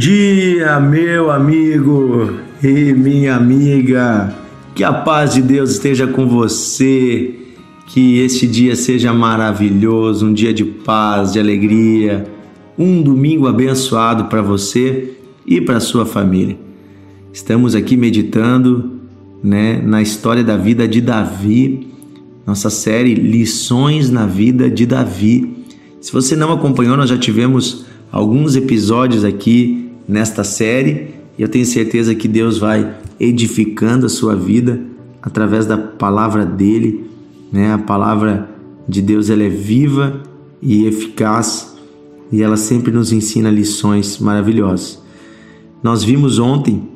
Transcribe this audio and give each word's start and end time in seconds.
dia, 0.00 0.80
meu 0.80 1.30
amigo 1.30 2.38
e 2.62 2.94
minha 2.94 3.36
amiga. 3.36 4.34
Que 4.74 4.82
a 4.82 4.94
paz 4.94 5.34
de 5.34 5.42
Deus 5.42 5.72
esteja 5.72 6.06
com 6.06 6.26
você. 6.26 7.34
Que 7.86 8.20
este 8.20 8.46
dia 8.46 8.74
seja 8.76 9.12
maravilhoso, 9.12 10.26
um 10.26 10.32
dia 10.32 10.54
de 10.54 10.64
paz, 10.64 11.34
de 11.34 11.38
alegria, 11.38 12.24
um 12.78 13.02
domingo 13.02 13.46
abençoado 13.46 14.24
para 14.24 14.40
você 14.40 15.12
e 15.46 15.60
para 15.60 15.80
sua 15.80 16.06
família. 16.06 16.56
Estamos 17.30 17.74
aqui 17.74 17.94
meditando, 17.94 19.00
né, 19.44 19.82
na 19.84 20.00
história 20.00 20.42
da 20.42 20.56
vida 20.56 20.88
de 20.88 21.02
Davi, 21.02 21.88
nossa 22.46 22.70
série 22.70 23.12
Lições 23.12 24.08
na 24.08 24.24
vida 24.24 24.70
de 24.70 24.86
Davi. 24.86 25.56
Se 26.00 26.10
você 26.10 26.34
não 26.34 26.52
acompanhou, 26.52 26.96
nós 26.96 27.10
já 27.10 27.18
tivemos 27.18 27.84
alguns 28.10 28.56
episódios 28.56 29.24
aqui 29.24 29.89
nesta 30.08 30.44
série 30.44 31.14
e 31.38 31.42
eu 31.42 31.48
tenho 31.48 31.64
certeza 31.64 32.14
que 32.14 32.28
Deus 32.28 32.58
vai 32.58 32.96
edificando 33.18 34.06
a 34.06 34.08
sua 34.08 34.36
vida 34.36 34.80
através 35.22 35.66
da 35.66 35.78
palavra 35.78 36.44
dele, 36.44 37.10
né? 37.52 37.72
A 37.72 37.78
palavra 37.78 38.48
de 38.88 39.00
Deus 39.00 39.30
ela 39.30 39.42
é 39.42 39.48
viva 39.48 40.22
e 40.60 40.86
eficaz 40.86 41.76
e 42.32 42.42
ela 42.42 42.56
sempre 42.56 42.92
nos 42.92 43.12
ensina 43.12 43.50
lições 43.50 44.18
maravilhosas. 44.18 45.02
Nós 45.82 46.04
vimos 46.04 46.38
ontem, 46.38 46.88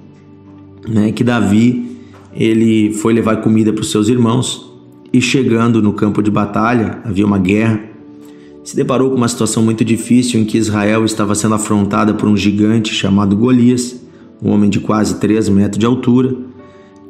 né, 0.86 1.10
que 1.10 1.24
Davi 1.24 1.98
ele 2.34 2.92
foi 2.92 3.12
levar 3.12 3.36
comida 3.36 3.72
para 3.72 3.80
os 3.80 3.90
seus 3.90 4.08
irmãos 4.08 4.70
e 5.12 5.20
chegando 5.20 5.80
no 5.80 5.92
campo 5.92 6.22
de 6.22 6.30
batalha 6.30 6.98
havia 7.04 7.24
uma 7.24 7.38
guerra 7.38 7.80
se 8.64 8.74
deparou 8.74 9.10
com 9.10 9.16
uma 9.16 9.28
situação 9.28 9.62
muito 9.62 9.84
difícil 9.84 10.40
em 10.40 10.44
que 10.46 10.56
Israel 10.56 11.04
estava 11.04 11.34
sendo 11.34 11.54
afrontada 11.54 12.14
por 12.14 12.26
um 12.26 12.36
gigante 12.36 12.94
chamado 12.94 13.36
Golias, 13.36 14.00
um 14.42 14.50
homem 14.50 14.70
de 14.70 14.80
quase 14.80 15.20
3 15.20 15.50
metros 15.50 15.78
de 15.78 15.84
altura, 15.84 16.34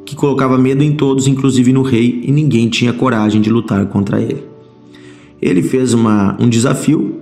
que 0.05 0.15
colocava 0.15 0.57
medo 0.57 0.83
em 0.83 0.91
todos, 0.91 1.27
inclusive 1.27 1.71
no 1.71 1.81
rei, 1.81 2.21
e 2.25 2.31
ninguém 2.31 2.67
tinha 2.69 2.91
coragem 2.91 3.41
de 3.41 3.49
lutar 3.49 3.85
contra 3.87 4.21
ele. 4.21 4.43
Ele 5.41 5.63
fez 5.63 5.93
uma, 5.93 6.35
um 6.39 6.49
desafio 6.49 7.21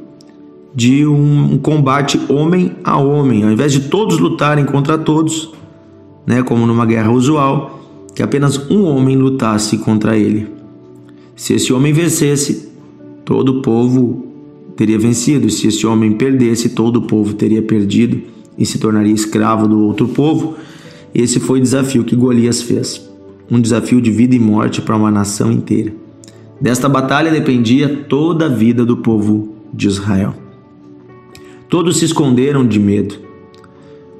de 0.75 1.05
um, 1.05 1.53
um 1.53 1.57
combate 1.59 2.19
homem 2.27 2.71
a 2.83 2.97
homem, 2.97 3.43
ao 3.43 3.51
invés 3.51 3.71
de 3.71 3.81
todos 3.81 4.17
lutarem 4.17 4.65
contra 4.65 4.97
todos, 4.97 5.51
né, 6.25 6.41
como 6.41 6.65
numa 6.65 6.87
guerra 6.87 7.11
usual, 7.11 7.79
que 8.15 8.23
apenas 8.23 8.57
um 8.69 8.83
homem 8.85 9.15
lutasse 9.15 9.77
contra 9.77 10.17
ele. 10.17 10.47
Se 11.35 11.53
esse 11.53 11.71
homem 11.71 11.93
vencesse, 11.93 12.72
todo 13.25 13.59
o 13.59 13.61
povo 13.61 14.25
teria 14.75 14.97
vencido. 14.97 15.49
Se 15.49 15.67
esse 15.67 15.85
homem 15.85 16.13
perdesse, 16.13 16.69
todo 16.69 16.97
o 16.97 17.01
povo 17.03 17.33
teria 17.33 17.61
perdido 17.61 18.21
e 18.57 18.65
se 18.65 18.77
tornaria 18.77 19.13
escravo 19.13 19.67
do 19.67 19.79
outro 19.79 20.07
povo. 20.07 20.55
Esse 21.13 21.39
foi 21.39 21.59
o 21.59 21.61
desafio 21.63 22.03
que 22.03 22.15
Golias 22.15 22.61
fez. 22.61 23.09
Um 23.49 23.59
desafio 23.59 24.01
de 24.01 24.11
vida 24.11 24.35
e 24.35 24.39
morte 24.39 24.81
para 24.81 24.95
uma 24.95 25.11
nação 25.11 25.51
inteira. 25.51 25.93
Desta 26.59 26.87
batalha 26.87 27.31
dependia 27.31 28.05
toda 28.07 28.45
a 28.45 28.49
vida 28.49 28.85
do 28.85 28.97
povo 28.97 29.55
de 29.73 29.87
Israel. 29.87 30.33
Todos 31.67 31.97
se 31.97 32.05
esconderam 32.05 32.65
de 32.65 32.79
medo. 32.79 33.15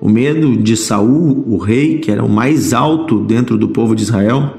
O 0.01 0.09
medo 0.09 0.57
de 0.57 0.75
Saul, 0.75 1.45
o 1.47 1.57
rei, 1.57 1.99
que 1.99 2.11
era 2.11 2.23
o 2.23 2.29
mais 2.29 2.73
alto 2.73 3.21
dentro 3.21 3.57
do 3.57 3.69
povo 3.69 3.95
de 3.95 4.03
Israel. 4.03 4.55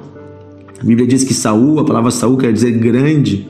A 0.81 0.85
Bíblia 0.85 1.07
diz 1.07 1.23
que 1.23 1.35
Saul, 1.35 1.79
a 1.81 1.85
palavra 1.85 2.11
Saul 2.11 2.37
quer 2.39 2.53
dizer 2.53 2.73
grande, 2.79 3.47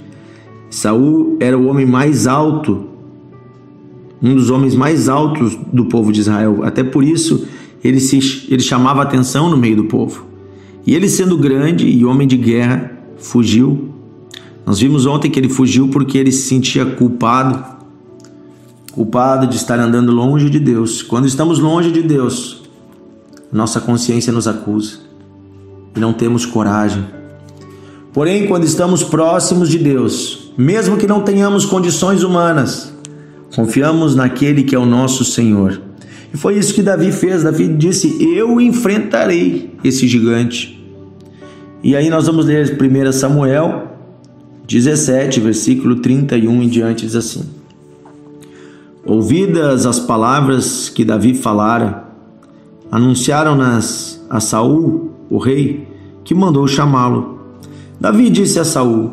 Saul 0.75 1.36
era 1.39 1.56
o 1.56 1.67
homem 1.67 1.86
mais 1.86 2.27
alto, 2.27 2.87
um 4.21 4.34
dos 4.34 4.50
homens 4.50 4.75
mais 4.75 5.09
altos 5.09 5.56
do 5.72 5.84
povo 5.84 6.12
de 6.12 6.19
Israel. 6.19 6.65
Até 6.65 6.82
por 6.82 7.04
isso 7.04 7.47
ele, 7.82 8.00
se, 8.00 8.49
ele 8.50 8.60
chamava 8.60 9.00
atenção 9.00 9.49
no 9.49 9.56
meio 9.56 9.76
do 9.76 9.84
povo. 9.84 10.26
E 10.84 10.93
ele, 10.93 11.09
sendo 11.09 11.38
grande 11.38 11.87
e 11.87 12.04
homem 12.04 12.26
de 12.26 12.37
guerra, 12.37 12.91
fugiu. 13.19 13.91
Nós 14.66 14.81
vimos 14.81 15.06
ontem 15.06 15.31
que 15.31 15.38
ele 15.38 15.49
fugiu 15.49 15.87
porque 15.87 16.19
ele 16.19 16.32
se 16.32 16.49
sentia 16.49 16.84
culpado, 16.84 17.65
culpado 18.91 19.47
de 19.47 19.54
estar 19.54 19.78
andando 19.78 20.10
longe 20.10 20.50
de 20.50 20.59
Deus. 20.59 21.03
Quando 21.03 21.28
estamos 21.28 21.60
longe 21.60 21.93
de 21.93 22.03
Deus, 22.03 22.65
nossa 23.53 23.81
consciência 23.81 24.32
nos 24.32 24.49
acusa 24.49 24.99
e 25.94 26.00
não 26.00 26.12
temos 26.12 26.44
coragem. 26.44 27.04
Porém, 28.14 28.47
quando 28.47 28.62
estamos 28.62 29.02
próximos 29.02 29.69
de 29.69 29.76
Deus, 29.76 30.52
mesmo 30.56 30.97
que 30.97 31.06
não 31.06 31.22
tenhamos 31.22 31.66
condições 31.66 32.22
humanas, 32.22 32.94
confiamos 33.56 34.14
naquele 34.14 34.62
que 34.62 34.75
é 34.75 34.78
o 34.78 34.86
nosso 34.86 35.25
Senhor. 35.25 35.80
E 36.32 36.36
foi 36.36 36.56
isso 36.56 36.72
que 36.72 36.82
Davi 36.82 37.10
fez. 37.10 37.42
Davi 37.42 37.66
disse: 37.66 38.16
Eu 38.34 38.60
enfrentarei 38.60 39.75
esse 39.82 40.06
gigante. 40.06 40.80
E 41.82 41.97
aí 41.97 42.08
nós 42.08 42.26
vamos 42.26 42.47
ler 42.47 42.78
1 42.80 43.12
Samuel 43.12 43.88
17, 44.66 45.41
versículo 45.41 45.96
31 45.96 46.62
em 46.62 46.69
diante, 46.69 47.04
diz 47.04 47.16
assim: 47.16 47.42
Ouvidas 49.04 49.86
as 49.86 49.98
palavras 49.98 50.88
que 50.88 51.04
Davi 51.04 51.34
falara, 51.34 52.04
anunciaram-nas 52.92 54.25
a 54.31 54.38
Saul, 54.38 55.10
o 55.28 55.36
rei, 55.36 55.86
que 56.22 56.32
mandou 56.32 56.66
chamá-lo. 56.69 57.34
Davi 58.04 58.28
disse 58.28 58.60
a 58.60 58.66
Saul: 58.66 59.12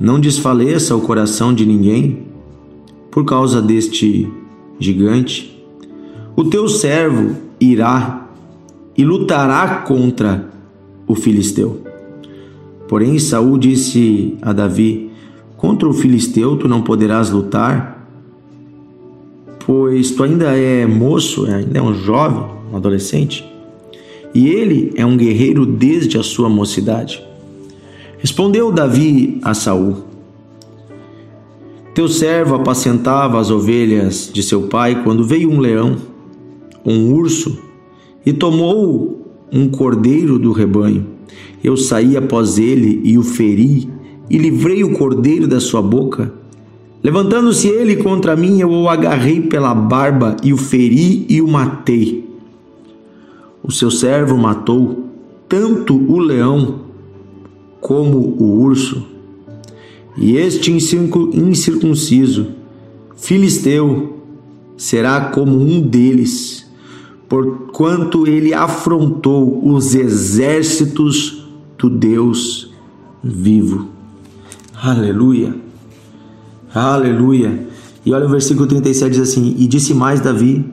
não 0.00 0.18
desfaleça 0.18 0.96
o 0.96 1.02
coração 1.02 1.52
de 1.52 1.66
ninguém 1.66 2.28
por 3.10 3.26
causa 3.26 3.60
deste 3.60 4.26
gigante. 4.78 5.62
O 6.34 6.44
teu 6.44 6.66
servo 6.66 7.36
irá 7.60 8.26
e 8.96 9.04
lutará 9.04 9.82
contra 9.86 10.48
o 11.06 11.14
filisteu. 11.14 11.82
Porém, 12.88 13.18
Saul 13.18 13.58
disse 13.58 14.34
a 14.40 14.54
Davi: 14.54 15.10
Contra 15.58 15.86
o 15.86 15.92
filisteu 15.92 16.56
tu 16.56 16.66
não 16.66 16.80
poderás 16.80 17.28
lutar, 17.28 18.08
pois 19.66 20.10
tu 20.12 20.22
ainda 20.22 20.56
é 20.56 20.86
moço, 20.86 21.44
ainda 21.44 21.78
é 21.78 21.82
um 21.82 21.92
jovem, 21.92 22.46
um 22.72 22.76
adolescente, 22.78 23.44
e 24.34 24.48
ele 24.48 24.90
é 24.96 25.04
um 25.04 25.18
guerreiro 25.18 25.66
desde 25.66 26.16
a 26.16 26.22
sua 26.22 26.48
mocidade. 26.48 27.28
Respondeu 28.20 28.70
Davi 28.70 29.40
a 29.42 29.54
Saul: 29.54 29.96
Teu 31.94 32.06
servo 32.06 32.54
apacentava 32.54 33.40
as 33.40 33.50
ovelhas 33.50 34.30
de 34.30 34.42
seu 34.42 34.62
pai 34.62 35.02
quando 35.02 35.24
veio 35.24 35.50
um 35.50 35.58
leão, 35.58 35.96
um 36.84 37.14
urso, 37.14 37.58
e 38.24 38.30
tomou 38.30 39.26
um 39.50 39.70
cordeiro 39.70 40.38
do 40.38 40.52
rebanho. 40.52 41.06
Eu 41.64 41.78
saí 41.78 42.14
após 42.14 42.58
ele 42.58 43.00
e 43.04 43.16
o 43.16 43.22
feri, 43.22 43.88
e 44.28 44.36
livrei 44.36 44.84
o 44.84 44.92
cordeiro 44.92 45.48
da 45.48 45.58
sua 45.58 45.80
boca. 45.80 46.30
Levantando-se 47.02 47.68
ele 47.68 47.96
contra 47.96 48.36
mim, 48.36 48.60
eu 48.60 48.70
o 48.70 48.88
agarrei 48.90 49.40
pela 49.40 49.74
barba 49.74 50.36
e 50.44 50.52
o 50.52 50.58
feri 50.58 51.24
e 51.26 51.40
o 51.40 51.48
matei. 51.48 52.28
O 53.62 53.72
seu 53.72 53.90
servo 53.90 54.36
matou 54.36 55.06
tanto 55.48 55.96
o 55.96 56.18
leão 56.18 56.89
como 57.80 58.18
o 58.18 58.60
urso. 58.60 59.02
E 60.16 60.36
este 60.36 60.70
incircunciso, 60.70 62.48
filisteu, 63.16 64.18
será 64.76 65.26
como 65.26 65.58
um 65.58 65.80
deles, 65.80 66.66
porquanto 67.28 68.26
ele 68.26 68.52
afrontou 68.52 69.66
os 69.72 69.94
exércitos 69.94 71.46
do 71.78 71.88
Deus 71.88 72.70
vivo. 73.22 73.88
Aleluia. 74.74 75.54
Aleluia. 76.74 77.66
E 78.04 78.12
olha 78.12 78.26
o 78.26 78.30
versículo 78.30 78.66
37 78.66 79.10
diz 79.10 79.20
assim: 79.20 79.54
E 79.58 79.66
disse 79.66 79.94
mais 79.94 80.20
Davi: 80.20 80.64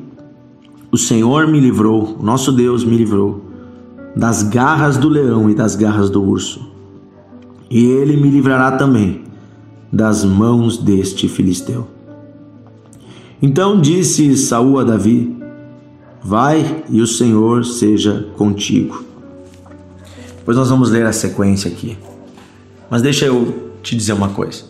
O 0.91 0.97
Senhor 0.97 1.47
me 1.47 1.59
livrou, 1.59 2.17
nosso 2.21 2.51
Deus 2.51 2.83
me 2.83 2.97
livrou 2.97 3.45
das 4.15 4.41
garras 4.43 4.97
do 4.97 5.09
leão 5.09 5.49
e 5.49 5.53
das 5.53 5.75
garras 5.75 6.09
do 6.09 6.23
urso 6.23 6.76
e 7.69 7.85
ele 7.85 8.17
me 8.17 8.29
livrará 8.29 8.71
também 8.73 9.23
das 9.91 10.23
mãos 10.23 10.77
deste 10.77 11.27
filisteu. 11.27 11.87
Então 13.41 13.79
disse 13.79 14.35
Saul 14.37 14.79
a 14.79 14.83
Davi: 14.83 15.37
Vai 16.23 16.83
e 16.89 17.01
o 17.01 17.07
Senhor 17.07 17.65
seja 17.65 18.29
contigo. 18.37 19.05
Pois 20.43 20.57
nós 20.57 20.69
vamos 20.69 20.89
ler 20.89 21.05
a 21.05 21.13
sequência 21.13 21.69
aqui. 21.69 21.97
Mas 22.89 23.01
deixa 23.01 23.25
eu 23.25 23.71
te 23.83 23.95
dizer 23.95 24.13
uma 24.13 24.29
coisa. 24.29 24.63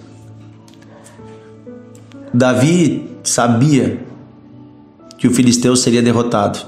Davi 2.33 3.09
sabia 3.23 4.05
que 5.17 5.27
o 5.27 5.31
filisteu 5.31 5.75
seria 5.75 6.01
derrotado, 6.01 6.59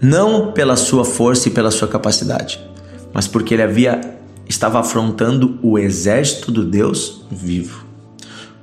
não 0.00 0.52
pela 0.52 0.76
sua 0.76 1.04
força 1.04 1.48
e 1.48 1.50
pela 1.50 1.70
sua 1.70 1.86
capacidade, 1.86 2.60
mas 3.12 3.28
porque 3.28 3.54
ele 3.54 3.62
havia 3.62 4.17
estava 4.48 4.80
afrontando 4.80 5.58
o 5.62 5.78
exército 5.78 6.50
do 6.50 6.64
Deus 6.64 7.22
vivo. 7.30 7.86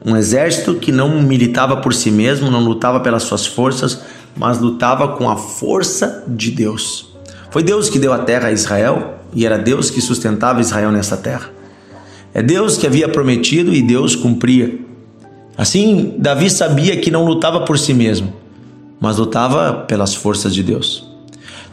Um 0.03 0.15
exército 0.15 0.75
que 0.75 0.91
não 0.91 1.21
militava 1.21 1.77
por 1.77 1.93
si 1.93 2.11
mesmo, 2.11 2.51
não 2.51 2.63
lutava 2.63 2.99
pelas 2.99 3.23
suas 3.23 3.45
forças, 3.45 4.01
mas 4.35 4.59
lutava 4.59 5.09
com 5.09 5.29
a 5.29 5.35
força 5.35 6.23
de 6.27 6.51
Deus. 6.51 7.15
Foi 7.49 7.63
Deus 7.63 7.89
que 7.89 7.99
deu 7.99 8.11
a 8.13 8.19
terra 8.19 8.49
a 8.49 8.51
Israel 8.51 9.19
e 9.33 9.45
era 9.45 9.57
Deus 9.57 9.89
que 9.89 10.01
sustentava 10.01 10.61
Israel 10.61 10.91
nessa 10.91 11.17
terra. 11.17 11.49
É 12.33 12.41
Deus 12.41 12.77
que 12.77 12.85
havia 12.85 13.07
prometido 13.07 13.73
e 13.73 13.81
Deus 13.81 14.15
cumpria. 14.15 14.77
Assim, 15.57 16.15
Davi 16.17 16.49
sabia 16.49 16.97
que 16.97 17.09
não 17.09 17.25
lutava 17.25 17.61
por 17.61 17.79
si 17.79 17.93
mesmo, 17.93 18.33
mas 18.99 19.17
lutava 19.17 19.85
pelas 19.87 20.13
forças 20.13 20.53
de 20.53 20.61
Deus. 20.61 21.09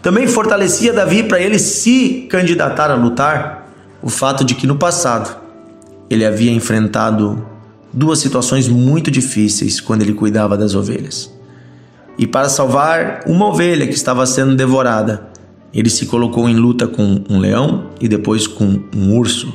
Também 0.01 0.27
fortalecia 0.27 0.93
Davi 0.93 1.25
para 1.25 1.41
ele 1.41 1.59
se 1.59 2.27
candidatar 2.31 2.91
a 2.91 2.95
lutar 2.95 3.62
o 4.03 4.11
fato 4.11 4.45
de 4.45 4.55
que 4.55 4.67
no 4.67 4.77
passado 4.77 5.41
ele 6.11 6.25
havia 6.25 6.53
enfrentado 6.53 7.47
duas 7.93 8.19
situações 8.19 8.69
muito 8.69 9.11
difíceis 9.11 9.81
quando 9.81 10.03
ele 10.03 10.13
cuidava 10.13 10.57
das 10.57 10.75
ovelhas. 10.75 11.33
E 12.19 12.27
para 12.27 12.49
salvar 12.49 13.23
uma 13.27 13.47
ovelha 13.47 13.87
que 13.87 13.95
estava 13.95 14.27
sendo 14.27 14.55
devorada, 14.55 15.29
ele 15.73 15.89
se 15.89 16.07
colocou 16.07 16.49
em 16.49 16.57
luta 16.57 16.87
com 16.87 17.23
um 17.29 17.39
leão 17.39 17.87
e 18.01 18.09
depois 18.09 18.47
com 18.47 18.81
um 18.95 19.17
urso. 19.17 19.53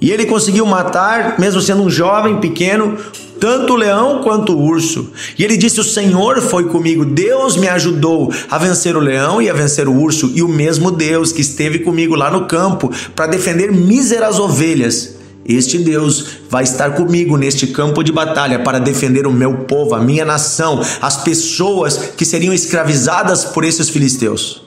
E 0.00 0.10
ele 0.10 0.24
conseguiu 0.24 0.64
matar, 0.64 1.38
mesmo 1.38 1.60
sendo 1.60 1.82
um 1.82 1.90
jovem 1.90 2.40
pequeno, 2.40 2.96
tanto 3.38 3.74
o 3.74 3.76
leão 3.76 4.22
quanto 4.22 4.54
o 4.54 4.62
urso. 4.62 5.10
E 5.38 5.44
ele 5.44 5.58
disse: 5.58 5.80
O 5.80 5.84
Senhor 5.84 6.40
foi 6.40 6.64
comigo, 6.64 7.04
Deus 7.04 7.56
me 7.56 7.68
ajudou 7.68 8.32
a 8.50 8.56
vencer 8.56 8.96
o 8.96 9.00
leão 9.00 9.42
e 9.42 9.50
a 9.50 9.52
vencer 9.52 9.88
o 9.88 9.94
urso, 9.94 10.32
e 10.34 10.42
o 10.42 10.48
mesmo 10.48 10.90
Deus 10.90 11.32
que 11.32 11.42
esteve 11.42 11.80
comigo 11.80 12.14
lá 12.14 12.30
no 12.30 12.46
campo 12.46 12.90
para 13.14 13.26
defender 13.26 13.70
míseras 13.70 14.38
ovelhas. 14.38 15.16
Este 15.44 15.78
Deus 15.78 16.26
vai 16.48 16.62
estar 16.62 16.94
comigo 16.94 17.36
neste 17.36 17.66
campo 17.66 18.04
de 18.04 18.12
batalha 18.12 18.60
para 18.60 18.78
defender 18.78 19.26
o 19.26 19.32
meu 19.32 19.64
povo, 19.64 19.94
a 19.94 20.00
minha 20.00 20.24
nação, 20.24 20.80
as 21.00 21.16
pessoas 21.24 21.96
que 22.16 22.24
seriam 22.24 22.54
escravizadas 22.54 23.46
por 23.46 23.64
esses 23.64 23.88
filisteus. 23.88 24.62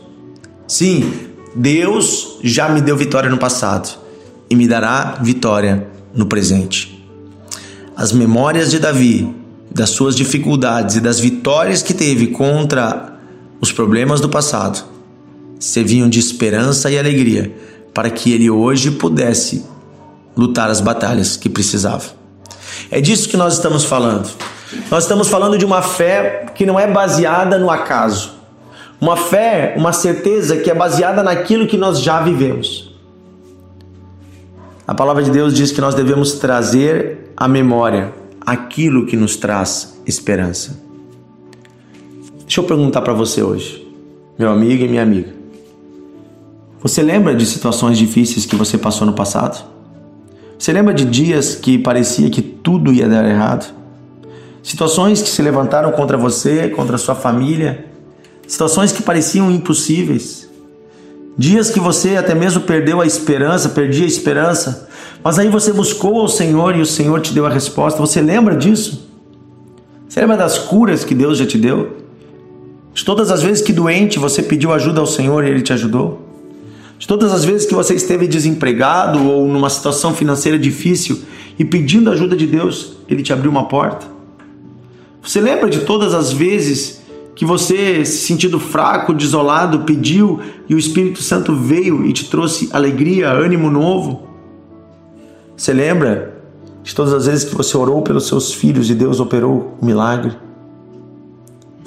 Sim, 0.68 1.14
Deus 1.56 2.40
já 2.44 2.68
me 2.68 2.82
deu 2.82 2.98
vitória 2.98 3.30
no 3.30 3.38
passado 3.38 4.03
e 4.54 4.56
me 4.56 4.68
dará 4.68 5.18
vitória 5.20 5.88
no 6.14 6.28
presente. 6.28 7.04
As 7.98 8.12
memórias 8.12 8.70
de 8.70 8.78
Davi, 8.78 9.36
das 9.72 9.90
suas 9.90 10.16
dificuldades 10.16 10.96
e 10.96 11.02
das 11.02 11.20
vitórias 11.20 11.82
que 11.82 11.92
teve 11.92 12.28
contra 12.28 13.18
os 13.60 13.72
problemas 13.72 14.22
do 14.22 14.30
passado, 14.30 14.84
serviam 15.60 16.08
de 16.08 16.20
esperança 16.20 16.92
e 16.92 17.00
alegria 17.00 17.52
para 17.96 18.12
que 18.12 18.32
ele 18.32 18.48
hoje 18.48 18.92
pudesse 18.92 19.66
lutar 20.38 20.70
as 20.70 20.80
batalhas 20.80 21.36
que 21.36 21.50
precisava. 21.50 22.06
É 22.92 23.02
disso 23.02 23.28
que 23.28 23.38
nós 23.38 23.54
estamos 23.54 23.84
falando. 23.84 24.30
Nós 24.92 25.06
estamos 25.06 25.30
falando 25.30 25.58
de 25.58 25.66
uma 25.66 25.82
fé 25.82 26.46
que 26.54 26.64
não 26.64 26.80
é 26.80 26.86
baseada 26.86 27.58
no 27.58 27.72
acaso. 27.72 28.34
Uma 29.02 29.18
fé, 29.18 29.74
uma 29.76 29.92
certeza 29.92 30.58
que 30.58 30.70
é 30.70 30.76
baseada 30.76 31.24
naquilo 31.24 31.66
que 31.66 31.78
nós 31.78 32.00
já 32.00 32.22
vivemos. 32.22 32.93
A 34.86 34.94
palavra 34.94 35.24
de 35.24 35.32
Deus 35.32 35.54
diz 35.54 35.72
que 35.72 35.80
nós 35.80 35.96
devemos 35.96 36.34
trazer 36.34 37.32
à 37.38 37.48
memória 37.48 38.14
aquilo 38.42 39.06
que 39.06 39.16
nos 39.16 39.38
traz 39.38 40.02
esperança. 40.06 40.78
Deixa 42.42 42.60
eu 42.60 42.66
perguntar 42.66 43.02
para 43.02 43.14
você 43.14 43.42
hoje, 43.42 43.88
meu 44.38 44.52
amigo 44.52 44.84
e 44.84 44.88
minha 44.90 45.02
amiga. 45.02 45.34
Você 46.82 47.02
lembra 47.02 47.34
de 47.34 47.46
situações 47.46 47.98
difíceis 47.98 48.46
que 48.46 48.58
você 48.58 48.78
passou 48.78 49.08
no 49.08 49.14
passado? 49.14 49.66
Você 50.60 50.74
lembra 50.74 50.94
de 50.94 51.06
dias 51.06 51.56
que 51.56 51.78
parecia 51.78 52.30
que 52.30 52.42
tudo 52.42 52.92
ia 52.92 53.08
dar 53.08 53.26
errado? 53.26 53.74
Situações 54.62 55.22
que 55.22 55.30
se 55.30 55.42
levantaram 55.42 55.94
contra 55.94 56.18
você, 56.18 56.68
contra 56.68 56.98
sua 56.98 57.16
família, 57.16 57.86
situações 58.46 58.92
que 58.92 59.02
pareciam 59.02 59.50
impossíveis. 59.50 60.50
Dias 61.38 61.72
que 61.72 61.80
você 61.80 62.16
até 62.16 62.36
mesmo 62.36 62.62
perdeu 62.62 63.02
a 63.02 63.06
esperança, 63.08 63.70
perdia 63.70 64.04
a 64.04 64.08
esperança, 64.08 64.88
mas 65.24 65.40
aí 65.40 65.50
você 65.50 65.74
buscou 65.74 66.20
ao 66.20 66.28
Senhor 66.28 66.76
e 66.76 66.82
o 66.82 66.86
Senhor 66.86 67.22
te 67.22 67.34
deu 67.34 67.46
a 67.46 67.50
resposta. 67.50 68.00
Você 68.00 68.22
lembra 68.22 68.56
disso? 68.56 69.10
Você 70.08 70.20
lembra 70.22 70.38
das 70.38 70.60
curas 70.60 71.04
que 71.04 71.16
Deus 71.16 71.40
já 71.40 71.46
te 71.46 71.58
deu? 71.58 71.98
De 72.94 73.04
todas 73.04 73.32
as 73.32 73.42
vezes 73.42 73.64
que 73.64 73.74
doente 73.74 74.20
você 74.20 74.44
pediu 74.44 74.72
ajuda 74.72 75.00
ao 75.00 75.08
Senhor 75.08 75.44
e 75.44 75.50
Ele 75.50 75.62
te 75.64 75.74
ajudou? 75.74 76.22
De 77.00 77.08
todas 77.08 77.34
as 77.34 77.44
vezes 77.44 77.66
que 77.66 77.74
você 77.74 77.96
esteve 77.96 78.28
desempregado 78.28 79.28
ou 79.28 79.48
numa 79.48 79.70
situação 79.70 80.14
financeira 80.14 80.60
difícil 80.60 81.24
e 81.58 81.66
pedindo 81.66 82.12
ajuda 82.12 82.36
de 82.36 82.46
Deus, 82.46 82.98
Ele 83.10 83.24
te 83.24 83.34
abriu 83.34 83.50
uma 83.50 83.68
porta? 83.68 84.06
Você 85.24 85.42
lembra 85.42 85.70
de 85.70 85.80
todas 85.80 86.14
as 86.14 86.32
vezes 86.32 87.02
que 87.36 87.46
você, 87.46 88.06
se 88.06 88.28
sentindo 88.28 88.60
fraco, 88.60 89.14
desolado, 89.14 89.80
pediu 89.80 90.40
e 90.70 90.76
o 90.76 90.78
Espírito 90.78 91.22
Santo 91.22 91.56
veio 91.56 92.06
e 92.06 92.14
te 92.14 92.30
trouxe 92.30 92.70
alegria, 92.72 93.32
ânimo 93.32 93.72
novo? 93.72 94.28
Você 95.58 95.74
lembra 95.74 96.42
de 96.84 96.94
todas 96.94 97.14
as 97.14 97.26
vezes 97.26 97.44
que 97.44 97.56
você 97.56 97.76
orou 97.76 98.02
pelos 98.02 98.28
seus 98.28 98.54
filhos 98.54 98.90
e 98.90 98.94
Deus 98.94 99.20
operou 99.20 99.78
um 99.82 99.86
milagre? 99.86 100.34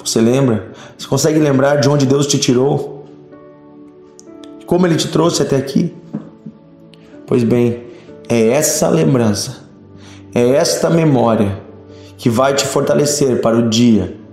Você 0.05 0.21
lembra? 0.21 0.73
Você 0.97 1.07
consegue 1.07 1.39
lembrar 1.39 1.77
de 1.77 1.89
onde 1.89 2.07
Deus 2.07 2.27
te 2.27 2.39
tirou? 2.39 3.07
Como 4.65 4.87
Ele 4.87 4.97
te 4.97 5.09
trouxe 5.09 5.43
até 5.43 5.57
aqui? 5.57 5.95
Pois 7.25 7.45
bem, 7.45 7.85
é 8.29 8.49
essa 8.49 8.89
lembrança, 8.89 9.69
é 10.35 10.49
esta 10.51 10.91
memória 10.91 11.61
que 12.17 12.29
vai 12.29 12.55
te 12.55 12.65
fortalecer 12.65 13.41
para 13.41 13.57
o 13.57 13.69
dia 13.69 14.26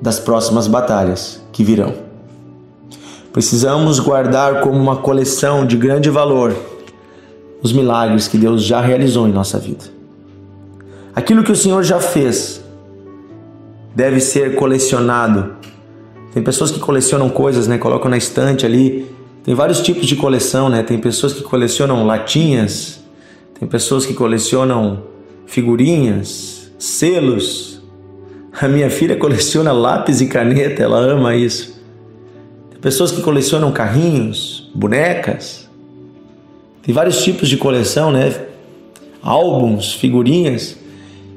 das 0.00 0.18
próximas 0.18 0.66
batalhas 0.66 1.42
que 1.52 1.64
virão. 1.64 1.94
Precisamos 3.32 3.98
guardar 3.98 4.60
como 4.62 4.78
uma 4.78 4.96
coleção 4.96 5.66
de 5.66 5.76
grande 5.76 6.10
valor 6.10 6.56
os 7.62 7.72
milagres 7.72 8.28
que 8.28 8.38
Deus 8.38 8.62
já 8.62 8.80
realizou 8.80 9.28
em 9.28 9.32
nossa 9.32 9.58
vida. 9.58 9.84
Aquilo 11.14 11.42
que 11.42 11.52
o 11.52 11.56
Senhor 11.56 11.82
já 11.82 12.00
fez 12.00 12.62
deve 13.94 14.20
ser 14.20 14.54
colecionado. 14.54 15.56
Tem 16.32 16.42
pessoas 16.42 16.70
que 16.70 16.78
colecionam 16.78 17.28
coisas, 17.28 17.66
né? 17.66 17.78
Colocam 17.78 18.10
na 18.10 18.16
estante 18.16 18.64
ali. 18.64 19.10
Tem 19.42 19.54
vários 19.54 19.80
tipos 19.80 20.06
de 20.06 20.14
coleção, 20.14 20.68
né? 20.68 20.82
Tem 20.82 20.98
pessoas 20.98 21.32
que 21.32 21.42
colecionam 21.42 22.06
latinhas, 22.06 23.00
tem 23.58 23.66
pessoas 23.66 24.06
que 24.06 24.14
colecionam 24.14 25.02
figurinhas, 25.46 26.70
selos, 26.78 27.77
a 28.60 28.66
minha 28.66 28.90
filha 28.90 29.16
coleciona 29.16 29.70
lápis 29.70 30.20
e 30.20 30.26
caneta, 30.26 30.82
ela 30.82 30.98
ama 30.98 31.36
isso. 31.36 31.80
Tem 32.70 32.80
pessoas 32.80 33.12
que 33.12 33.22
colecionam 33.22 33.70
carrinhos, 33.70 34.68
bonecas. 34.74 35.68
Tem 36.82 36.92
vários 36.92 37.22
tipos 37.22 37.48
de 37.48 37.56
coleção, 37.56 38.10
né? 38.10 38.34
Álbuns, 39.22 39.94
figurinhas, 39.94 40.76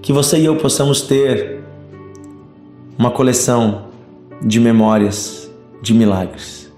que 0.01 0.11
você 0.11 0.39
e 0.39 0.45
eu 0.45 0.55
possamos 0.55 1.01
ter 1.03 1.59
uma 2.97 3.11
coleção 3.11 3.85
de 4.41 4.59
memórias 4.59 5.51
de 5.79 5.93
milagres. 5.93 6.71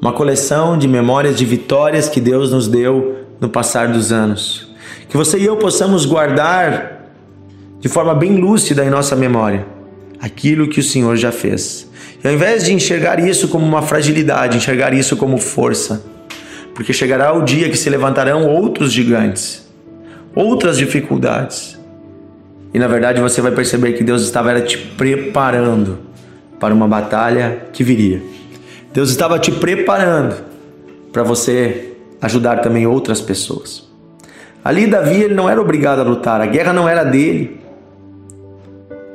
Uma 0.00 0.12
coleção 0.12 0.78
de 0.78 0.86
memórias 0.86 1.36
de 1.36 1.44
vitórias 1.44 2.08
que 2.08 2.20
Deus 2.20 2.52
nos 2.52 2.68
deu 2.68 3.24
no 3.40 3.48
passar 3.48 3.88
dos 3.88 4.12
anos. 4.12 4.68
Que 5.08 5.16
você 5.16 5.36
e 5.36 5.44
eu 5.44 5.56
possamos 5.56 6.06
guardar 6.06 7.10
de 7.80 7.88
forma 7.88 8.14
bem 8.14 8.36
lúcida 8.36 8.84
em 8.84 8.90
nossa 8.90 9.16
memória 9.16 9.79
aquilo 10.20 10.68
que 10.68 10.80
o 10.80 10.82
Senhor 10.82 11.16
já 11.16 11.32
fez. 11.32 11.88
E 12.22 12.28
ao 12.28 12.34
invés 12.34 12.64
de 12.64 12.72
enxergar 12.72 13.18
isso 13.18 13.48
como 13.48 13.64
uma 13.64 13.82
fragilidade, 13.82 14.56
enxergar 14.56 14.92
isso 14.92 15.16
como 15.16 15.38
força, 15.38 16.04
porque 16.74 16.92
chegará 16.92 17.32
o 17.32 17.42
dia 17.42 17.68
que 17.70 17.76
se 17.76 17.88
levantarão 17.88 18.46
outros 18.46 18.92
gigantes, 18.92 19.66
outras 20.34 20.76
dificuldades. 20.76 21.78
E 22.72 22.78
na 22.78 22.86
verdade 22.86 23.20
você 23.20 23.40
vai 23.40 23.52
perceber 23.52 23.94
que 23.94 24.04
Deus 24.04 24.22
estava 24.22 24.60
te 24.60 24.76
preparando 24.76 25.98
para 26.58 26.74
uma 26.74 26.86
batalha 26.86 27.68
que 27.72 27.82
viria. 27.82 28.22
Deus 28.92 29.10
estava 29.10 29.38
te 29.38 29.50
preparando 29.50 30.36
para 31.12 31.22
você 31.22 31.94
ajudar 32.20 32.58
também 32.58 32.86
outras 32.86 33.20
pessoas. 33.20 33.88
Ali 34.62 34.86
Davi 34.86 35.22
ele 35.22 35.34
não 35.34 35.48
era 35.48 35.60
obrigado 35.60 36.00
a 36.00 36.02
lutar, 36.02 36.40
a 36.40 36.46
guerra 36.46 36.72
não 36.72 36.86
era 36.86 37.02
dele 37.02 37.59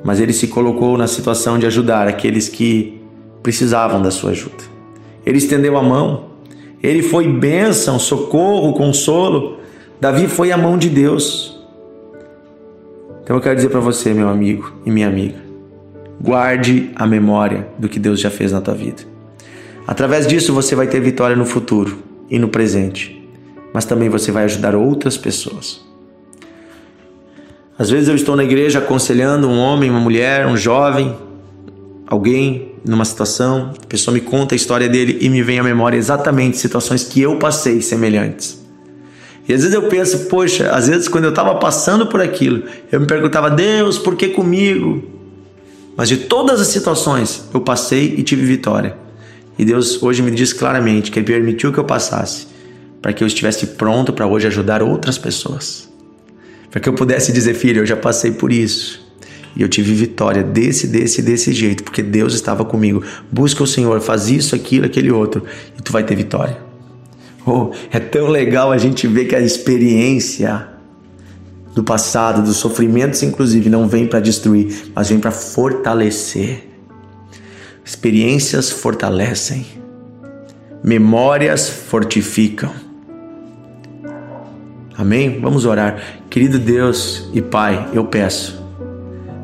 mas 0.05 0.19
ele 0.19 0.31
se 0.31 0.47
colocou 0.47 0.95
na 0.99 1.07
situação 1.07 1.57
de 1.57 1.65
ajudar 1.65 2.07
aqueles 2.07 2.47
que 2.47 3.01
precisavam 3.41 3.99
da 3.99 4.11
sua 4.11 4.29
ajuda. 4.29 4.63
Ele 5.25 5.39
estendeu 5.39 5.75
a 5.75 5.81
mão, 5.81 6.25
ele 6.81 7.01
foi 7.01 7.27
bênção, 7.27 7.97
socorro, 7.97 8.71
consolo. 8.73 9.57
Davi 9.99 10.27
foi 10.27 10.51
a 10.51 10.57
mão 10.57 10.77
de 10.77 10.89
Deus. 10.89 11.59
Então 13.23 13.35
eu 13.35 13.41
quero 13.41 13.55
dizer 13.55 13.69
para 13.69 13.79
você, 13.79 14.13
meu 14.13 14.29
amigo 14.29 14.71
e 14.85 14.91
minha 14.91 15.07
amiga, 15.07 15.39
guarde 16.21 16.91
a 16.95 17.07
memória 17.07 17.67
do 17.79 17.89
que 17.89 17.99
Deus 17.99 18.19
já 18.19 18.29
fez 18.29 18.51
na 18.51 18.61
tua 18.61 18.75
vida. 18.75 19.01
Através 19.87 20.27
disso 20.27 20.53
você 20.53 20.75
vai 20.75 20.85
ter 20.85 20.99
vitória 20.99 21.35
no 21.35 21.45
futuro 21.45 21.97
e 22.29 22.37
no 22.37 22.47
presente, 22.47 23.27
mas 23.73 23.85
também 23.85 24.09
você 24.09 24.31
vai 24.31 24.43
ajudar 24.43 24.75
outras 24.75 25.17
pessoas. 25.17 25.84
Às 27.77 27.89
vezes 27.89 28.07
eu 28.07 28.15
estou 28.15 28.37
na 28.37 28.43
igreja 28.43 28.79
aconselhando 28.79 29.49
um 29.49 29.59
homem, 29.59 29.89
uma 29.89 29.99
mulher, 29.99 30.47
um 30.47 30.55
jovem, 30.55 31.13
alguém 32.07 32.71
numa 32.85 33.03
situação, 33.03 33.73
a 33.83 33.85
pessoa 33.87 34.13
me 34.13 34.21
conta 34.21 34.55
a 34.55 34.57
história 34.57 34.87
dele 34.87 35.17
e 35.19 35.27
me 35.27 35.41
vem 35.41 35.59
à 35.59 35.63
memória 35.63 35.97
exatamente 35.97 36.57
situações 36.57 37.03
que 37.03 37.21
eu 37.21 37.37
passei 37.37 37.81
semelhantes. 37.81 38.63
E 39.47 39.53
às 39.53 39.61
vezes 39.61 39.75
eu 39.75 39.83
penso, 39.83 40.25
poxa, 40.27 40.69
às 40.69 40.87
vezes 40.87 41.07
quando 41.07 41.25
eu 41.25 41.31
estava 41.31 41.55
passando 41.55 42.07
por 42.07 42.21
aquilo, 42.21 42.63
eu 42.91 43.01
me 43.01 43.07
perguntava, 43.07 43.49
Deus, 43.49 43.97
por 43.97 44.15
que 44.15 44.29
comigo? 44.29 45.03
Mas 45.97 46.07
de 46.07 46.17
todas 46.17 46.61
as 46.61 46.67
situações 46.67 47.47
eu 47.53 47.59
passei 47.59 48.15
e 48.17 48.23
tive 48.23 48.45
vitória. 48.45 48.95
E 49.57 49.65
Deus 49.65 50.01
hoje 50.01 50.21
me 50.21 50.31
diz 50.31 50.53
claramente 50.53 51.11
que 51.11 51.19
Ele 51.19 51.25
permitiu 51.25 51.73
que 51.73 51.77
eu 51.77 51.85
passasse 51.85 52.47
para 53.01 53.11
que 53.11 53.23
eu 53.23 53.27
estivesse 53.27 53.67
pronto 53.67 54.13
para 54.13 54.25
hoje 54.25 54.47
ajudar 54.47 54.81
outras 54.81 55.17
pessoas. 55.17 55.94
Para 56.75 56.81
que 56.81 56.89
eu 56.89 56.93
pudesse 56.93 57.31
dizer, 57.31 57.53
filho, 57.53 57.83
eu 57.83 57.85
já 57.85 57.95
passei 57.95 58.31
por 58.31 58.51
isso. 58.51 59.01
E 59.55 59.61
eu 59.61 59.69
tive 59.69 59.93
vitória 59.93 60.43
desse, 60.43 60.87
desse, 60.87 61.21
desse 61.21 61.53
jeito, 61.53 61.85
porque 61.85 62.03
Deus 62.03 62.33
estava 62.33 62.65
comigo. 62.65 63.01
Busca 63.31 63.63
o 63.63 63.65
Senhor, 63.65 64.01
faz 64.01 64.27
isso, 64.27 64.53
aquilo, 64.53 64.85
aquele 64.85 65.09
outro, 65.09 65.41
e 65.79 65.81
tu 65.81 65.93
vai 65.93 66.03
ter 66.03 66.17
vitória. 66.17 66.57
Oh, 67.45 67.71
é 67.89 67.97
tão 67.97 68.27
legal 68.27 68.73
a 68.73 68.77
gente 68.77 69.07
ver 69.07 69.23
que 69.23 69.33
a 69.33 69.39
experiência 69.39 70.67
do 71.73 71.81
passado, 71.81 72.41
dos 72.43 72.57
sofrimentos, 72.57 73.23
inclusive, 73.23 73.69
não 73.69 73.87
vem 73.87 74.05
para 74.05 74.19
destruir, 74.19 74.91
mas 74.93 75.07
vem 75.07 75.17
para 75.17 75.31
fortalecer. 75.31 76.67
Experiências 77.85 78.69
fortalecem, 78.69 79.65
memórias 80.83 81.69
fortificam. 81.69 82.84
Amém? 84.97 85.39
Vamos 85.41 85.65
orar. 85.65 86.01
Querido 86.29 86.57
Deus 86.57 87.29
e 87.33 87.41
Pai, 87.41 87.89
eu 87.93 88.05
peço, 88.05 88.61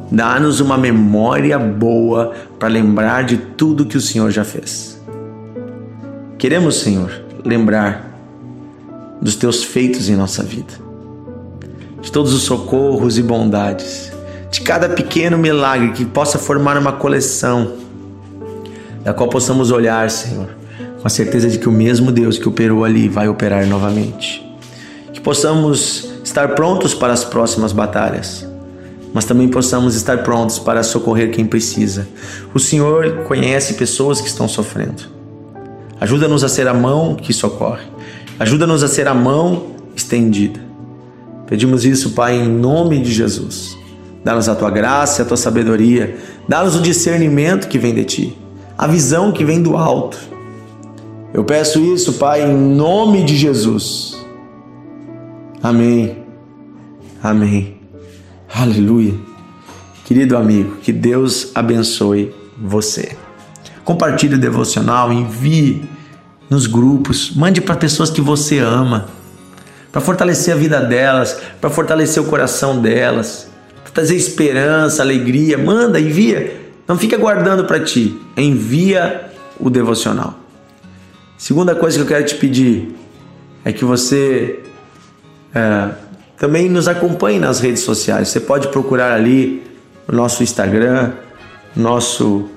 dá-nos 0.09 0.59
uma 0.59 0.77
memória 0.77 1.59
boa 1.59 2.33
para 2.57 2.69
lembrar 2.69 3.23
de 3.23 3.37
tudo 3.37 3.85
que 3.85 3.97
o 3.97 4.01
Senhor 4.01 4.31
já 4.31 4.43
fez. 4.43 5.01
Queremos, 6.37 6.79
Senhor, 6.79 7.11
lembrar 7.45 8.09
dos 9.21 9.35
teus 9.35 9.63
feitos 9.63 10.09
em 10.09 10.15
nossa 10.15 10.41
vida, 10.41 10.73
de 12.01 12.11
todos 12.11 12.33
os 12.33 12.43
socorros 12.43 13.17
e 13.17 13.21
bondades, 13.21 14.11
de 14.49 14.61
cada 14.61 14.89
pequeno 14.89 15.37
milagre 15.37 15.91
que 15.91 16.03
possa 16.03 16.39
formar 16.39 16.77
uma 16.77 16.93
coleção, 16.93 17.73
da 19.03 19.13
qual 19.13 19.29
possamos 19.29 19.69
olhar, 19.69 20.09
Senhor, 20.09 20.49
com 20.99 21.05
a 21.07 21.09
certeza 21.09 21.47
de 21.47 21.59
que 21.59 21.69
o 21.69 21.71
mesmo 21.71 22.11
Deus 22.11 22.37
que 22.37 22.47
operou 22.47 22.83
ali 22.83 23.07
vai 23.07 23.27
operar 23.27 23.67
novamente. 23.67 24.50
Que 25.21 25.25
possamos 25.25 26.09
estar 26.23 26.55
prontos 26.55 26.95
para 26.95 27.13
as 27.13 27.23
próximas 27.23 27.71
batalhas, 27.71 28.43
mas 29.13 29.23
também 29.23 29.47
possamos 29.47 29.93
estar 29.93 30.23
prontos 30.23 30.57
para 30.57 30.81
socorrer 30.81 31.29
quem 31.29 31.45
precisa. 31.45 32.07
O 32.55 32.59
Senhor 32.59 33.23
conhece 33.27 33.75
pessoas 33.75 34.19
que 34.19 34.27
estão 34.27 34.47
sofrendo. 34.47 35.03
Ajuda-nos 35.99 36.43
a 36.43 36.49
ser 36.49 36.67
a 36.67 36.73
mão 36.73 37.13
que 37.13 37.31
socorre. 37.33 37.83
Ajuda-nos 38.39 38.81
a 38.81 38.87
ser 38.87 39.07
a 39.07 39.13
mão 39.13 39.75
estendida. 39.95 40.59
Pedimos 41.45 41.85
isso, 41.85 42.13
Pai, 42.13 42.37
em 42.37 42.49
nome 42.49 42.99
de 42.99 43.13
Jesus. 43.13 43.77
Dá-nos 44.23 44.49
a 44.49 44.55
tua 44.55 44.71
graça 44.71 45.21
a 45.21 45.25
tua 45.25 45.37
sabedoria. 45.37 46.17
Dá-nos 46.49 46.75
o 46.75 46.81
discernimento 46.81 47.67
que 47.67 47.77
vem 47.77 47.93
de 47.93 48.05
ti, 48.05 48.37
a 48.75 48.87
visão 48.87 49.31
que 49.31 49.45
vem 49.45 49.61
do 49.61 49.77
alto. 49.77 50.17
Eu 51.31 51.43
peço 51.43 51.79
isso, 51.79 52.13
Pai, 52.13 52.41
em 52.41 52.55
nome 52.55 53.23
de 53.23 53.37
Jesus. 53.37 54.20
Amém. 55.63 56.17
Amém. 57.21 57.77
Aleluia. 58.51 59.13
Querido 60.03 60.35
amigo, 60.35 60.77
que 60.77 60.91
Deus 60.91 61.51
abençoe 61.53 62.33
você. 62.57 63.15
Compartilhe 63.83 64.35
o 64.35 64.39
devocional, 64.39 65.13
envie 65.13 65.87
nos 66.49 66.65
grupos, 66.65 67.31
mande 67.35 67.61
para 67.61 67.75
pessoas 67.75 68.09
que 68.09 68.21
você 68.21 68.57
ama, 68.57 69.07
para 69.91 70.01
fortalecer 70.01 70.53
a 70.53 70.57
vida 70.57 70.81
delas, 70.81 71.39
para 71.61 71.69
fortalecer 71.69 72.21
o 72.21 72.25
coração 72.25 72.81
delas, 72.81 73.47
para 73.83 73.91
trazer 73.93 74.15
esperança, 74.15 75.03
alegria. 75.03 75.57
Manda, 75.57 75.99
envia. 75.99 76.59
Não 76.87 76.97
fica 76.97 77.17
guardando 77.17 77.65
para 77.65 77.79
ti. 77.79 78.19
Envia 78.35 79.29
o 79.59 79.69
devocional. 79.69 80.39
Segunda 81.37 81.75
coisa 81.75 81.97
que 81.97 82.03
eu 82.03 82.07
quero 82.07 82.25
te 82.25 82.35
pedir 82.35 82.95
é 83.63 83.71
que 83.71 83.85
você 83.85 84.59
é, 85.53 85.89
também 86.37 86.69
nos 86.69 86.87
acompanhe 86.87 87.39
nas 87.39 87.59
redes 87.59 87.83
sociais. 87.83 88.29
Você 88.29 88.39
pode 88.39 88.69
procurar 88.69 89.13
ali 89.13 89.61
o 90.07 90.11
nosso 90.11 90.41
Instagram, 90.41 91.11
nosso 91.75 92.49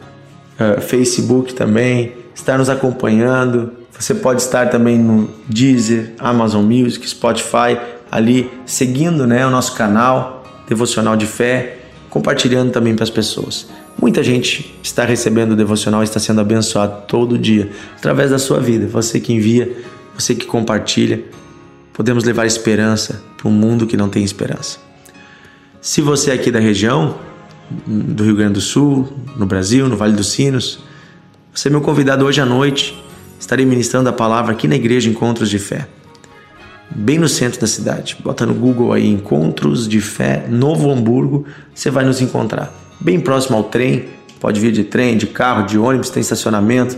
uh, 0.59 0.81
Facebook 0.81 1.53
também, 1.53 2.15
estar 2.35 2.57
nos 2.57 2.71
acompanhando. 2.71 3.73
Você 3.99 4.15
pode 4.15 4.41
estar 4.41 4.71
também 4.71 4.99
no 4.99 5.29
Deezer, 5.47 6.15
Amazon 6.19 6.65
Music, 6.65 7.07
Spotify, 7.09 7.79
ali 8.11 8.51
seguindo 8.65 9.27
né, 9.27 9.47
o 9.47 9.51
nosso 9.51 9.75
canal 9.75 10.43
Devocional 10.67 11.15
de 11.15 11.27
Fé, 11.27 11.79
compartilhando 12.09 12.73
também 12.73 12.95
para 12.95 13.05
as 13.05 13.11
pessoas. 13.11 13.69
Muita 14.01 14.23
gente 14.23 14.75
está 14.83 15.05
recebendo 15.05 15.53
o 15.53 15.57
devocional, 15.57 16.03
está 16.03 16.19
sendo 16.19 16.41
abençoado 16.41 17.03
todo 17.07 17.39
dia 17.39 17.71
através 17.97 18.31
da 18.31 18.39
sua 18.39 18.61
vida. 18.61 18.87
Você 18.87 19.21
que 19.21 19.33
envia, 19.33 19.71
você 20.17 20.35
que 20.35 20.47
compartilha, 20.47 21.23
podemos 21.95 22.25
levar 22.25 22.45
esperança 22.45 23.23
para 23.39 23.49
um 23.49 23.53
mundo 23.53 23.87
que 23.87 23.97
não 23.97 24.11
tem 24.11 24.23
esperança. 24.23 24.79
Se 25.81 26.03
você 26.03 26.31
é 26.31 26.35
aqui 26.35 26.51
da 26.51 26.61
região, 26.61 27.17
do 27.87 28.25
Rio 28.25 28.37
Grande 28.37 28.55
do 28.55 28.61
Sul, 28.61 29.09
no 29.37 29.47
Brasil, 29.47 29.89
no 29.89 29.97
Vale 29.97 30.13
dos 30.13 30.33
Sinos. 30.33 30.81
Você 31.53 31.69
é 31.69 31.71
meu 31.71 31.81
convidado 31.81 32.25
hoje 32.25 32.41
à 32.41 32.47
noite. 32.47 33.01
Estarei 33.39 33.65
ministrando 33.65 34.09
a 34.09 34.13
palavra 34.13 34.53
aqui 34.53 34.67
na 34.69 34.77
Igreja 34.77 35.11
Encontros 35.11 35.51
de 35.51 35.59
Fé, 35.59 35.87
bem 36.91 37.19
no 37.19 37.29
centro 37.29 37.61
da 37.61 37.67
cidade. 37.67 38.17
Bota 38.23 38.47
no 38.47 38.55
Google 38.55 38.93
aí 38.93 39.07
Encontros 39.07 39.87
de 39.87 40.01
Fé 40.01 40.47
Novo 40.49 40.91
Hamburgo, 40.91 41.45
você 41.75 41.91
vai 41.91 42.05
nos 42.05 42.21
encontrar. 42.21 42.73
Bem 43.01 43.21
próximo 43.21 43.57
ao 43.57 43.65
trem, 43.65 44.07
pode 44.41 44.61
vir 44.61 44.73
de 44.73 44.85
trem, 44.85 45.17
de 45.17 45.27
carro, 45.27 45.67
de 45.67 45.77
ônibus, 45.77 46.09
tem 46.09 46.21
estacionamento. 46.23 46.97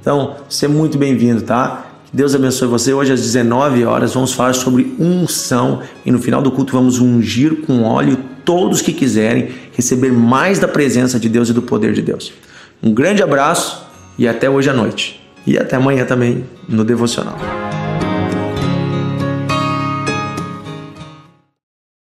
Então, 0.00 0.36
você 0.48 0.64
é 0.64 0.68
muito 0.68 0.96
bem-vindo, 0.96 1.42
tá? 1.42 1.91
Deus 2.12 2.34
abençoe 2.34 2.68
você. 2.68 2.92
Hoje 2.92 3.12
às 3.12 3.22
19 3.22 3.84
horas 3.84 4.12
vamos 4.12 4.34
falar 4.34 4.52
sobre 4.52 4.94
unção 4.98 5.80
e 6.04 6.12
no 6.12 6.18
final 6.18 6.42
do 6.42 6.52
culto 6.52 6.74
vamos 6.74 7.00
ungir 7.00 7.62
com 7.62 7.84
óleo 7.84 8.18
todos 8.44 8.82
que 8.82 8.92
quiserem 8.92 9.48
receber 9.72 10.12
mais 10.12 10.58
da 10.58 10.68
presença 10.68 11.18
de 11.18 11.28
Deus 11.28 11.48
e 11.48 11.54
do 11.54 11.62
poder 11.62 11.94
de 11.94 12.02
Deus. 12.02 12.30
Um 12.82 12.92
grande 12.92 13.22
abraço 13.22 13.86
e 14.18 14.28
até 14.28 14.50
hoje 14.50 14.68
à 14.68 14.74
noite. 14.74 15.20
E 15.46 15.56
até 15.56 15.76
amanhã 15.76 16.04
também 16.04 16.44
no 16.68 16.84
devocional. 16.84 17.38